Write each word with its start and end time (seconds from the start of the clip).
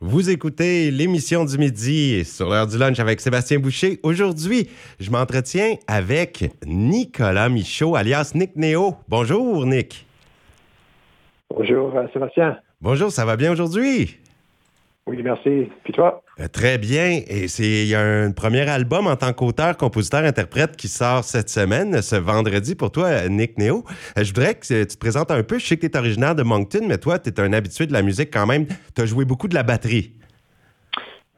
Vous 0.00 0.28
écoutez 0.28 0.90
l'émission 0.90 1.46
du 1.46 1.56
midi 1.56 2.22
sur 2.26 2.50
l'heure 2.50 2.66
du 2.66 2.76
lunch 2.76 3.00
avec 3.00 3.18
Sébastien 3.18 3.58
Boucher. 3.58 3.98
Aujourd'hui, 4.02 4.68
je 5.00 5.10
m'entretiens 5.10 5.76
avec 5.86 6.50
Nicolas 6.66 7.48
Michaud, 7.48 7.96
alias 7.96 8.32
Nick 8.34 8.56
Néo. 8.56 8.96
Bonjour, 9.08 9.64
Nick. 9.64 10.04
Bonjour, 11.48 11.96
euh, 11.96 12.04
Sébastien. 12.12 12.58
Bonjour, 12.82 13.10
ça 13.10 13.24
va 13.24 13.38
bien 13.38 13.50
aujourd'hui? 13.50 14.18
Oui, 15.06 15.20
merci. 15.22 15.70
Puis 15.84 15.92
toi? 15.92 16.20
Euh, 16.40 16.48
très 16.48 16.78
bien. 16.78 17.20
Et 17.28 17.46
c'est 17.46 17.84
il 17.84 17.88
y 17.88 17.94
a 17.94 18.00
un 18.00 18.32
premier 18.32 18.68
album 18.68 19.06
en 19.06 19.14
tant 19.14 19.32
qu'auteur, 19.32 19.76
compositeur, 19.76 20.24
interprète 20.24 20.76
qui 20.76 20.88
sort 20.88 21.22
cette 21.22 21.48
semaine, 21.48 22.02
ce 22.02 22.16
vendredi 22.16 22.74
pour 22.74 22.90
toi, 22.90 23.28
Nick 23.28 23.56
Néo. 23.56 23.84
Euh, 24.18 24.24
je 24.24 24.34
voudrais 24.34 24.54
que 24.54 24.66
tu 24.66 24.86
te 24.86 24.98
présentes 24.98 25.30
un 25.30 25.44
peu. 25.44 25.60
Je 25.60 25.66
sais 25.66 25.76
que 25.76 25.86
tu 25.86 25.92
es 25.92 25.96
originaire 25.96 26.34
de 26.34 26.42
Moncton, 26.42 26.84
mais 26.88 26.98
toi, 26.98 27.20
tu 27.20 27.30
es 27.30 27.40
un 27.40 27.52
habitué 27.52 27.86
de 27.86 27.92
la 27.92 28.02
musique 28.02 28.32
quand 28.32 28.46
même. 28.46 28.66
Tu 28.96 29.02
as 29.02 29.06
joué 29.06 29.24
beaucoup 29.24 29.46
de 29.46 29.54
la 29.54 29.62
batterie. 29.62 30.12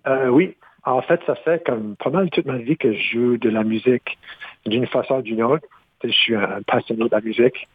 Euh, 0.07 0.29
oui. 0.29 0.57
En 0.85 1.03
fait, 1.03 1.21
ça 1.27 1.35
fait 1.35 1.63
comme 1.67 1.95
pas 1.97 2.09
mal 2.09 2.31
toute 2.31 2.47
ma 2.47 2.57
vie 2.57 2.79
que 2.79 2.95
je 2.95 3.03
joue 3.13 3.37
de 3.37 3.51
la 3.51 3.65
musique 3.65 4.17
d'une 4.65 4.87
façon 4.87 5.17
ou 5.17 5.23
d'une 5.23 5.43
autre. 5.43 5.67
Je 6.03 6.09
suis 6.09 6.35
un 6.35 6.63
passionné 6.67 7.05
de 7.05 7.11
la 7.13 7.21
musique. 7.21 7.69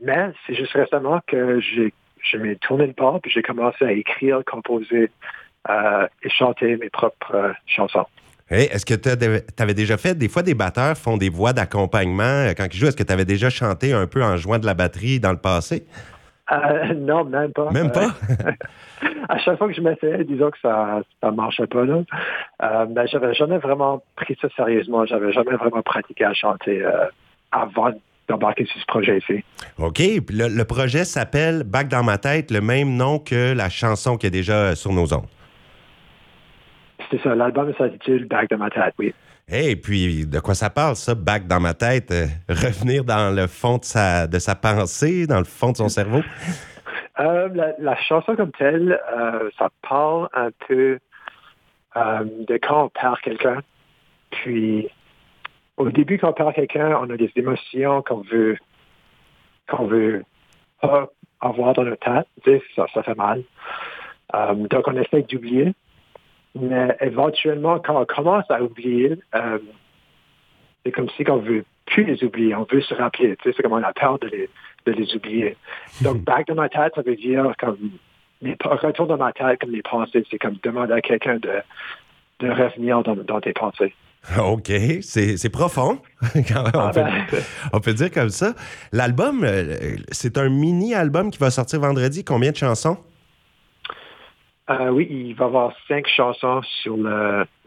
mais 0.00 0.30
c'est 0.46 0.54
juste 0.54 0.74
récemment 0.74 1.20
que 1.26 1.58
j'ai 1.58 1.92
je 2.30 2.36
m'ai 2.36 2.56
tourné 2.56 2.86
le 2.86 2.92
pas, 2.92 3.18
puis 3.22 3.30
j'ai 3.30 3.42
commencé 3.42 3.84
à 3.84 3.92
écrire, 3.92 4.42
composer 4.46 5.10
euh, 5.70 6.06
et 6.22 6.30
chanter 6.30 6.76
mes 6.76 6.90
propres 6.90 7.34
euh, 7.34 7.52
chansons. 7.66 8.06
Est-ce 8.50 8.84
que 8.84 8.94
tu 8.94 9.08
avais 9.62 9.74
déjà 9.74 9.96
fait, 9.96 10.14
des 10.14 10.28
fois, 10.28 10.42
des 10.42 10.54
batteurs 10.54 10.96
font 10.96 11.16
des 11.16 11.30
voix 11.30 11.52
d'accompagnement 11.52 12.22
euh, 12.22 12.52
quand 12.54 12.66
ils 12.70 12.76
jouent. 12.76 12.86
Est-ce 12.86 12.96
que 12.96 13.02
tu 13.02 13.12
avais 13.12 13.24
déjà 13.24 13.48
chanté 13.48 13.92
un 13.92 14.06
peu 14.06 14.22
en 14.22 14.36
jouant 14.36 14.58
de 14.58 14.66
la 14.66 14.74
batterie 14.74 15.18
dans 15.20 15.32
le 15.32 15.38
passé? 15.38 15.86
non, 16.96 17.24
même 17.24 17.52
pas. 17.52 17.70
Même 17.70 17.90
pas? 17.90 18.10
à 19.30 19.38
chaque 19.38 19.56
fois 19.56 19.66
que 19.66 19.72
je 19.72 19.80
m'essayais, 19.80 20.24
disons 20.24 20.50
que 20.50 20.58
ça 20.60 21.00
ne 21.22 21.30
marchait 21.30 21.66
pas. 21.66 21.86
Là. 21.86 22.02
Euh, 22.62 22.84
ben, 22.84 23.06
j'avais 23.06 23.32
jamais 23.32 23.56
vraiment 23.56 24.04
pris 24.16 24.36
ça 24.42 24.48
sérieusement. 24.54 25.06
J'avais 25.06 25.32
jamais 25.32 25.56
vraiment 25.56 25.80
pratiqué 25.80 26.24
à 26.24 26.34
chanter 26.34 26.84
avant 27.50 27.92
d'embarquer 28.28 28.64
sur 28.66 28.80
ce 28.80 28.86
projet 28.86 29.18
ici. 29.18 29.44
OK. 29.78 29.98
le, 29.98 30.62
projet 30.64 31.04
s'appelle 31.04 31.62
Back 31.64 31.88
dans 31.88 32.02
ma 32.02 32.18
tête, 32.18 32.50
le 32.50 32.60
même 32.60 32.96
nom 32.96 33.18
que 33.18 33.54
la 33.54 33.68
chanson 33.68 34.16
qui 34.16 34.26
est 34.26 34.30
déjà 34.30 34.74
sur 34.74 34.92
nos 34.92 35.12
ondes. 35.12 35.26
C'est 37.10 37.20
ça. 37.22 37.34
L'album 37.34 37.72
s'intitule 37.76 38.26
Back 38.26 38.50
dans 38.50 38.58
ma 38.58 38.70
tête, 38.70 38.94
oui. 38.98 39.14
Et 39.48 39.76
puis, 39.76 40.26
de 40.26 40.40
quoi 40.40 40.54
ça 40.54 40.70
parle, 40.70 40.96
ça, 40.96 41.14
back 41.14 41.46
dans 41.46 41.60
ma 41.60 41.74
tête? 41.74 42.10
Euh, 42.10 42.26
revenir 42.48 43.04
dans 43.04 43.34
le 43.34 43.46
fond 43.46 43.76
de 43.76 43.84
sa, 43.84 44.26
de 44.26 44.38
sa 44.38 44.54
pensée, 44.54 45.26
dans 45.26 45.38
le 45.38 45.44
fond 45.44 45.72
de 45.72 45.76
son 45.76 45.88
cerveau? 45.88 46.22
Euh, 47.20 47.48
la, 47.78 47.96
chanson 47.96 48.34
comme 48.34 48.50
telle, 48.50 49.00
euh, 49.16 49.48
ça 49.56 49.68
parle 49.88 50.28
un 50.34 50.50
peu 50.66 50.98
de 51.94 52.56
quand 52.56 52.86
on 52.86 52.88
perd 52.88 53.20
quelqu'un. 53.20 53.60
Puis, 54.32 54.90
au 55.76 55.90
début, 55.90 56.18
quand 56.18 56.30
on 56.30 56.32
parle 56.32 56.50
à 56.50 56.52
quelqu'un, 56.52 56.96
on 57.00 57.10
a 57.10 57.16
des 57.16 57.30
émotions 57.36 58.02
qu'on 58.02 58.20
veut 58.20 58.56
qu'on 59.68 59.86
veut 59.86 60.24
pas 60.80 61.08
avoir 61.40 61.74
dans 61.74 61.84
notre 61.84 62.04
tête. 62.44 62.62
Ça, 62.76 62.86
ça 62.92 63.02
fait 63.02 63.14
mal. 63.14 63.42
Euh, 64.34 64.54
donc, 64.54 64.86
on 64.86 64.96
essaie 64.96 65.22
d'oublier. 65.22 65.74
Mais 66.54 66.96
éventuellement, 67.00 67.78
quand 67.80 68.00
on 68.00 68.04
commence 68.04 68.48
à 68.50 68.62
oublier, 68.62 69.16
euh, 69.34 69.58
c'est 70.84 70.92
comme 70.92 71.08
si 71.10 71.24
on 71.28 71.38
veut 71.38 71.64
plus 71.86 72.04
les 72.04 72.22
oublier. 72.22 72.54
On 72.54 72.66
veut 72.70 72.80
se 72.80 72.94
rappeler. 72.94 73.36
C'est 73.42 73.60
comme 73.60 73.72
on 73.72 73.82
a 73.82 73.92
peur 73.92 74.18
de 74.20 74.28
les, 74.28 74.48
de 74.86 74.92
les 74.92 75.14
oublier. 75.16 75.56
Donc, 76.02 76.18
back 76.18 76.46
dans 76.46 76.54
ma 76.54 76.68
tête, 76.68 76.94
ça 76.94 77.02
veut 77.02 77.16
dire 77.16 77.52
comme 77.58 77.78
les, 78.40 78.56
retour 78.60 79.06
dans 79.06 79.16
ma 79.16 79.32
tête 79.32 79.60
comme 79.60 79.72
les 79.72 79.82
pensées. 79.82 80.24
C'est 80.30 80.38
comme 80.38 80.56
demander 80.62 80.92
à 80.92 81.00
quelqu'un 81.00 81.36
de, 81.38 81.62
de 82.40 82.50
revenir 82.50 83.02
dans, 83.02 83.16
dans 83.16 83.40
tes 83.40 83.52
pensées. 83.52 83.94
OK, 84.38 84.72
c'est 85.02 85.50
profond, 85.50 85.98
on, 87.72 87.80
peut, 87.80 87.92
dire 87.92 88.10
comme 88.10 88.30
ça. 88.30 88.54
L'album, 88.90 89.44
euh, 89.44 89.96
c'est 90.12 90.38
un 90.38 90.48
mini-album 90.48 91.30
qui 91.30 91.38
va 91.38 91.50
sortir 91.50 91.80
vendredi. 91.80 92.24
Combien 92.24 92.50
de 92.50 92.56
chansons? 92.56 92.96
Euh, 94.70 94.88
oui, 94.88 95.08
il 95.10 95.34
va 95.34 95.44
y 95.44 95.48
avoir 95.48 95.72
cinq 95.88 96.06
chansons 96.08 96.62
sur 96.82 96.96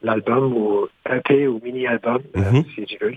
l'album 0.01 0.53
ou 0.53 0.87
EP 1.07 1.47
ou 1.47 1.61
mini-album, 1.63 2.23
euh, 2.35 2.39
mm-hmm. 2.39 2.65
si 2.73 2.85
tu 2.85 2.97
veux. 3.01 3.13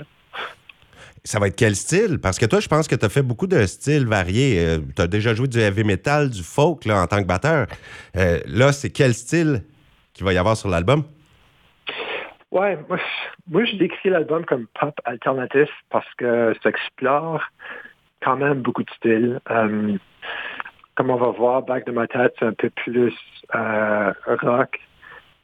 Ça 1.25 1.39
va 1.39 1.47
être 1.47 1.57
quel 1.57 1.77
style? 1.77 2.19
Parce 2.19 2.39
que 2.39 2.45
toi, 2.45 2.61
je 2.61 2.69
pense 2.69 2.89
que 2.89 2.95
tu 2.95 3.05
as 3.07 3.09
fait 3.09 3.23
beaucoup 3.23 3.47
de 3.47 3.65
styles 3.65 4.07
variés. 4.07 4.79
tu 4.95 5.01
as 5.01 5.07
déjà 5.07 5.35
joué 5.35 5.49
du 5.49 5.59
heavy 5.59 5.85
metal, 5.85 6.29
du 6.29 6.43
folk 6.43 6.85
là, 6.85 7.03
en 7.03 7.07
tant 7.07 7.23
que 7.23 7.27
batteur. 7.27 7.69
là, 8.15 8.73
c'est 8.73 8.91
quel 8.91 9.15
style 9.15 9.63
qu'il 10.13 10.27
va 10.27 10.35
y 10.35 10.39
avoir 10.39 10.59
sur 10.59 10.69
l'album? 10.69 11.05
Ouais, 12.51 12.77
moi, 12.89 12.99
moi 13.49 13.65
je 13.65 13.77
décris 13.77 14.11
l'album 14.11 14.45
comme 14.45 14.67
pop 14.79 14.95
alternatif 15.05 15.69
parce 15.89 16.13
que 16.15 16.55
ça 16.63 16.71
explore 16.71 17.43
quand 18.23 18.37
même 18.37 18.61
beaucoup 18.61 18.83
de 18.83 18.91
styles. 18.91 19.41
Euh, 19.51 19.97
comme 20.95 21.11
on 21.11 21.17
va 21.17 21.31
voir, 21.31 21.63
Back 21.63 21.87
de 21.87 21.93
ma 21.93 22.07
tête, 22.07 22.35
c'est 22.39 22.45
un 22.45 22.53
peu 22.53 22.71
plus 22.71 23.15
euh, 23.55 24.13
rock. 24.27 24.79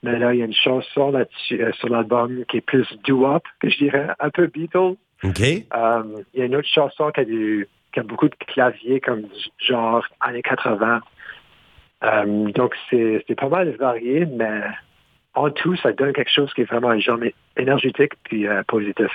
Mais 0.02 0.18
là, 0.18 0.34
il 0.34 0.40
y 0.40 0.42
a 0.42 0.44
une 0.44 0.54
chanson 0.54 1.10
là-dessus 1.10 1.62
euh, 1.62 1.72
sur 1.72 1.88
l'album 1.88 2.44
qui 2.48 2.58
est 2.58 2.60
plus 2.60 2.86
do-up, 3.04 3.44
que 3.60 3.70
je 3.70 3.78
dirais, 3.78 4.08
un 4.18 4.30
peu 4.30 4.46
Beatles. 4.48 4.96
OK. 5.24 5.40
il 5.40 5.64
y 6.34 6.42
a 6.42 6.44
une 6.44 6.56
autre 6.56 6.68
chanson 6.68 7.10
qui 7.10 7.20
a, 7.20 7.24
du, 7.24 7.68
qui 7.92 8.00
a 8.00 8.02
beaucoup 8.02 8.28
de 8.28 8.34
claviers, 8.34 9.00
comme 9.00 9.22
genre 9.58 10.06
années 10.20 10.42
80. 10.42 11.00
donc, 12.54 12.74
c'est 12.90 13.34
pas 13.36 13.48
mal 13.48 13.70
varié, 13.76 14.26
mais 14.26 14.60
en 15.36 15.50
tout, 15.50 15.76
ça 15.76 15.92
donne 15.92 16.12
quelque 16.14 16.30
chose 16.30 16.52
qui 16.54 16.62
est 16.62 16.64
vraiment 16.64 16.92
énergétique 17.56 18.12
puis 18.24 18.48
euh, 18.48 18.62
positif. 18.66 19.10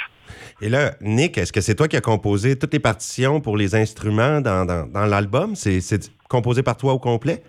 Et 0.62 0.70
là, 0.70 0.92
Nick, 1.02 1.38
est-ce 1.38 1.52
que 1.52 1.62
c'est 1.62 1.76
toi 1.76 1.88
qui 1.88 1.98
as 1.98 2.02
composé 2.02 2.58
toutes 2.58 2.74
les 2.74 2.80
partitions 2.80 3.42
pour 3.42 3.58
les 3.58 3.76
instruments 3.76 4.40
dans, 4.40 4.66
dans, 4.66 5.06
l'album? 5.06 5.56
C'est 5.56 5.82
composé 6.30 6.62
par 6.62 6.78
toi 6.78 6.94
au 6.94 7.00
complet? 7.00 7.42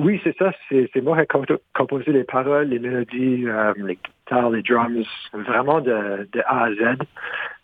Oui, 0.00 0.20
c'est 0.24 0.36
ça. 0.36 0.50
C'est 0.68 1.00
moi 1.00 1.16
qui 1.16 1.22
ai 1.22 1.56
composé 1.74 2.12
les 2.12 2.24
paroles, 2.24 2.68
les 2.68 2.80
mélodies, 2.80 3.46
euh, 3.46 3.72
les 3.76 3.96
guitares, 3.96 4.50
les 4.50 4.62
drums, 4.62 5.06
vraiment 5.32 5.80
de, 5.80 6.28
de 6.32 6.40
A 6.40 6.64
à 6.64 6.72
Z. 6.72 6.98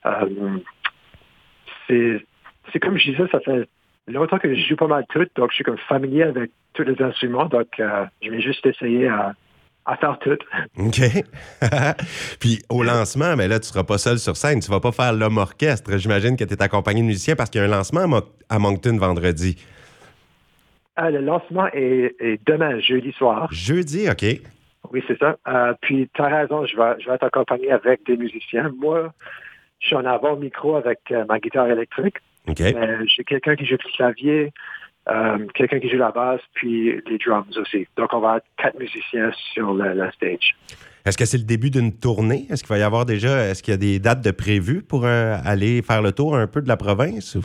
Euh, 0.07 0.59
c'est 1.89 2.81
comme 2.81 2.97
je 2.97 3.11
disais, 3.11 3.27
ça 3.33 3.41
fait 3.41 3.69
longtemps 4.07 4.39
que 4.39 4.55
je 4.55 4.61
joue 4.69 4.77
pas 4.77 4.87
mal 4.87 5.05
tout, 5.09 5.27
donc 5.35 5.51
je 5.51 5.57
suis 5.57 5.65
comme 5.65 5.79
familier 5.89 6.23
avec 6.23 6.53
tous 6.75 6.85
les 6.85 7.01
instruments, 7.03 7.47
donc 7.47 7.67
je 7.79 8.31
vais 8.31 8.41
juste 8.43 8.65
essayer 8.67 9.09
à 9.09 9.35
à 9.89 9.97
faire 9.97 10.19
tout. 10.19 10.39
OK. 10.79 11.01
Puis 12.41 12.61
au 12.69 12.83
lancement, 12.83 13.31
mais 13.31 13.49
ben 13.49 13.51
là, 13.51 13.59
tu 13.59 13.69
ne 13.69 13.73
seras 13.73 13.85
pas 13.85 13.99
seul 13.99 14.19
sur 14.19 14.37
scène. 14.37 14.61
Tu 14.61 14.71
ne 14.71 14.75
vas 14.75 14.81
pas 14.81 14.93
faire 14.93 15.13
l'homme 15.13 15.39
orchestre. 15.39 15.97
J'imagine 15.97 16.37
que 16.37 16.45
tu 16.45 16.53
es 16.53 16.63
accompagné 16.63 17.01
de 17.01 17.07
musiciens 17.07 17.37
parce 17.37 17.49
qu'il 17.49 17.61
y 17.61 17.65
a 17.65 17.67
un 17.67 17.71
lancement 17.71 18.05
à, 18.51 18.59
Moncton 18.59 18.99
vendredi. 18.99 19.57
Euh, 21.01 21.11
le 21.11 21.21
lancement 21.21 21.69
est, 21.73 22.15
demain, 22.47 22.79
jeudi 22.81 23.13
soir. 23.13 23.49
Jeudi, 23.51 24.09
OK. 24.11 24.25
Oui, 24.93 25.03
c'est 25.09 25.19
ça. 25.19 25.39
Euh, 25.49 25.73
puis 25.81 26.09
tu 26.13 26.23
as 26.23 26.27
raison, 26.27 26.67
je 26.67 26.77
vais, 26.77 27.01
je 27.01 27.09
vais 27.09 27.15
être 27.15 27.25
accompagné 27.25 27.71
avec 27.71 28.05
des 28.07 28.17
musiciens. 28.17 28.71
Moi, 28.77 29.13
je 29.81 29.87
suis 29.87 29.97
en 29.97 30.05
avant 30.05 30.37
micro 30.37 30.77
avec 30.77 31.01
euh, 31.11 31.25
ma 31.29 31.39
guitare 31.39 31.71
électrique. 31.71 32.17
OK. 32.47 32.59
J'ai 32.59 33.25
quelqu'un 33.25 33.57
qui 33.57 33.65
joue 33.65 33.77
le 33.83 33.97
clavier, 33.97 34.53
euh, 35.11 35.47
quelqu'un 35.55 35.81
qui 35.81 35.89
joue 35.89 35.97
la 35.97 36.11
basse, 36.11 36.41
puis 36.55 37.01
les 37.07 37.19
drums 37.19 37.57
aussi. 37.57 37.87
Donc, 37.97 38.13
on 38.13 38.21
va 38.21 38.29
avoir 38.29 38.41
quatre 38.59 38.79
musiciens 38.79 39.31
sur 39.55 39.75
la, 39.75 40.11
stage. 40.13 40.55
Est-ce 41.05 41.17
que 41.17 41.25
c'est 41.25 41.39
le 41.39 41.45
début 41.45 41.71
d'une 41.71 41.97
tournée? 41.99 42.47
Est-ce 42.51 42.63
qu'il 42.63 42.69
va 42.69 42.79
y 42.79 42.83
avoir 42.83 43.07
déjà, 43.07 43.47
est-ce 43.47 43.63
qu'il 43.63 43.73
y 43.73 43.75
a 43.75 43.79
des 43.79 43.99
dates 43.99 44.21
de 44.21 44.31
prévues 44.31 44.83
pour 44.83 45.07
euh, 45.07 45.37
aller 45.45 45.81
faire 45.83 46.03
le 46.03 46.13
tour 46.13 46.37
un 46.37 46.47
peu 46.47 46.61
de 46.61 46.69
la 46.69 46.77
province? 46.77 47.39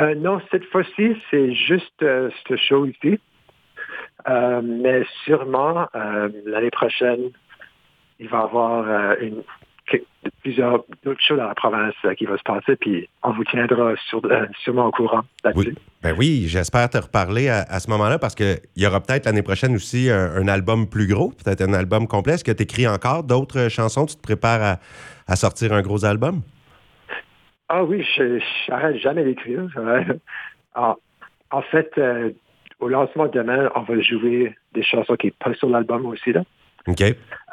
Euh, 0.00 0.14
non, 0.14 0.40
cette 0.50 0.64
fois-ci, 0.66 1.14
c'est 1.30 1.52
juste 1.52 2.00
ce 2.00 2.56
show 2.56 2.86
ici. 2.86 3.20
mais 4.26 5.02
sûrement, 5.24 5.86
l'année 6.46 6.70
prochaine, 6.70 7.30
il 8.18 8.28
va 8.28 8.38
y 8.38 8.42
avoir 8.42 9.20
une, 9.20 9.42
plusieurs 10.42 10.74
autres 10.74 11.20
choses 11.20 11.38
dans 11.38 11.48
la 11.48 11.54
province 11.54 11.94
euh, 12.04 12.14
qui 12.14 12.26
va 12.26 12.36
se 12.36 12.42
passer, 12.42 12.76
puis 12.76 13.08
on 13.22 13.32
vous 13.32 13.44
tiendra 13.44 13.94
sur, 14.08 14.20
euh, 14.24 14.46
sûrement 14.62 14.86
au 14.86 14.90
courant 14.90 15.22
là-dessus. 15.44 15.68
Oui. 15.68 15.74
Ben 16.02 16.14
oui, 16.18 16.44
j'espère 16.48 16.90
te 16.90 16.98
reparler 16.98 17.48
à, 17.48 17.78
ce 17.78 17.88
moment-là 17.90 18.18
parce 18.18 18.34
qu'il 18.34 18.58
y 18.76 18.86
aura 18.86 19.00
peut-être 19.00 19.26
l'année 19.26 19.42
prochaine 19.42 19.74
aussi 19.74 20.10
un, 20.10 20.48
album 20.48 20.88
plus 20.88 21.06
gros, 21.06 21.30
peut-être 21.30 21.60
un 21.62 21.72
album 21.74 22.08
complet. 22.08 22.34
Est-ce 22.34 22.44
que 22.44 22.50
tu 22.50 22.64
écris 22.64 22.88
encore 22.88 23.22
d'autres 23.22 23.68
chansons? 23.68 24.06
Tu 24.06 24.16
te 24.16 24.22
prépares 24.22 24.78
à, 25.28 25.36
sortir 25.36 25.72
un 25.72 25.82
gros 25.82 26.04
album? 26.04 26.42
Ah 27.68 27.84
oui, 27.84 28.04
je 28.16 28.40
n'arrête 28.68 28.96
jamais 28.96 29.24
d'écrire. 29.24 29.62
en, 30.74 30.96
en, 31.52 31.62
fait, 31.62 31.92
euh, 31.98 32.30
au 32.80 32.88
lancement 32.88 33.28
demain, 33.28 33.70
on 33.76 33.82
va 33.82 34.00
jouer 34.00 34.56
des 34.74 34.82
chansons 34.82 35.14
qui 35.14 35.28
sont 35.28 35.34
pas 35.38 35.54
sur 35.54 35.68
l'album 35.68 36.04
aussi. 36.06 36.32
Là. 36.32 36.42
OK. 36.88 37.02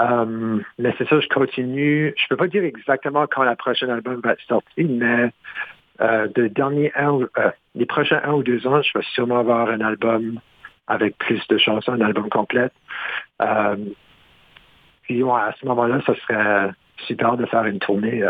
Euh, 0.02 0.60
mais 0.78 0.94
c'est 0.98 1.08
ça, 1.08 1.20
je 1.20 1.28
continue. 1.28 2.14
Je 2.18 2.28
peux 2.30 2.38
pas 2.38 2.48
dire 2.48 2.64
exactement 2.64 3.28
quand 3.28 3.44
la 3.44 3.56
prochaine 3.56 3.90
album 3.90 4.22
va 4.22 4.34
être 4.34 4.42
sorti, 4.48 4.84
mais 4.84 5.32
euh, 6.02 6.28
euh, 6.38 7.52
les 7.76 7.86
prochains 7.86 8.22
un 8.24 8.34
ou 8.34 8.44
deux 8.44 8.66
ans, 8.66 8.82
je 8.82 8.98
vais 8.98 9.06
sûrement 9.14 9.40
avoir 9.40 9.70
un 9.70 9.82
album 9.82 10.40
avec 10.88 11.18
plus 11.18 11.46
de 11.50 11.58
chansons, 11.58 11.92
un 11.92 12.02
album 12.02 12.30
complet. 12.30 12.70
Puis 15.04 15.24
à 15.24 15.54
ce 15.60 15.66
moment-là, 15.66 16.02
ça 16.06 16.16
serait 16.16 16.72
super 17.08 17.38
de 17.38 17.46
faire 17.46 17.66
une 17.66 17.80
tournée 17.80 18.24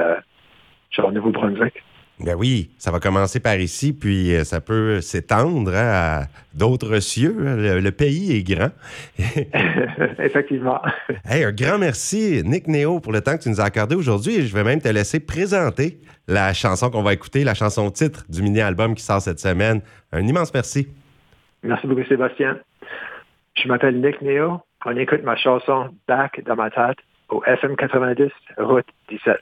genre 0.92 1.12
Nouveau-Brunswick. 1.12 1.84
Ben 2.20 2.36
oui, 2.36 2.72
ça 2.78 2.92
va 2.92 3.00
commencer 3.00 3.40
par 3.40 3.56
ici, 3.56 3.94
puis 3.94 4.36
euh, 4.36 4.44
ça 4.44 4.60
peut 4.60 5.00
s'étendre 5.00 5.74
hein, 5.74 5.90
à 5.94 6.24
d'autres 6.54 7.00
cieux. 7.00 7.34
Le, 7.38 7.80
le, 7.80 7.92
pays 7.92 8.36
est 8.36 8.44
grand. 8.44 8.72
Effectivement. 10.20 10.82
Hey, 11.24 11.46
un 11.46 11.54
grand 11.54 11.78
merci, 11.78 12.42
Nick 12.44 12.68
Néo, 12.68 13.00
pour 13.00 13.14
le 13.14 13.22
temps 13.22 13.38
que 13.38 13.44
tu 13.44 13.50
nous 13.50 13.62
as 13.62 13.66
accordé 13.66 13.96
aujourd'hui. 13.96 14.46
Je 14.46 14.54
vais 14.54 14.66
même 14.66 14.82
te 14.82 14.90
laisser 14.90 15.22
présenter 15.22 16.02
la 16.28 16.54
chanson 16.54 16.90
qu'on 16.90 17.04
va 17.04 17.14
écouter, 17.14 17.46
la 17.46 17.54
chanson 17.54 17.90
titre 17.90 18.26
du 18.28 18.42
mini-album 18.42 18.96
qui 18.96 19.04
sort 19.04 19.22
cette 19.22 19.40
semaine. 19.40 19.82
Un 20.12 20.28
immense 20.28 20.54
merci. 20.54 20.90
Merci 21.64 21.88
beaucoup, 21.88 22.04
Sébastien. 22.04 22.60
Je 23.56 23.68
m'appelle 23.70 24.00
Nick 24.02 24.22
Néo. 24.22 24.60
On 24.86 24.96
écoute 24.98 25.24
ma 25.24 25.38
chanson 25.38 25.90
Back 26.08 26.42
dans 26.46 26.56
ma 26.56 26.70
tête 26.70 26.98
au 27.30 27.44
FM 27.46 27.76
90, 27.76 28.30
route 28.58 28.86
17. 29.10 29.38